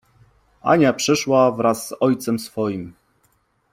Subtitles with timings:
[0.63, 2.93] Ania przyszła wraz z ojcem swoim!